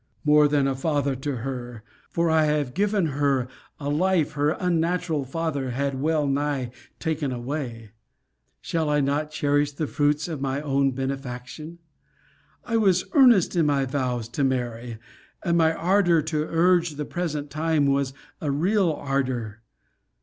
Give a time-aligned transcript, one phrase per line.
[0.25, 3.47] More than a father to her: for I have given her
[3.79, 7.91] a life her unnatural father had well nigh taken away:
[8.61, 11.77] Shall I not cherish the fruits of my own benefaction?
[12.65, 14.97] I was earnest in my vows to marry,
[15.43, 18.11] and my ardour to urge the present time was
[18.41, 19.61] a real ardour.